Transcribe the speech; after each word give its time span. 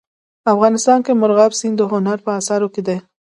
افغانستان 0.53 0.99
کې 1.05 1.11
مورغاب 1.19 1.51
سیند 1.59 1.75
د 1.79 1.83
هنر 1.91 2.17
په 2.25 2.29
اثار 2.39 2.61
کې 2.73 2.81
دی. 2.87 2.97